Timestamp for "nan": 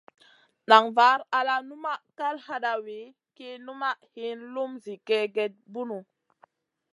0.69-0.85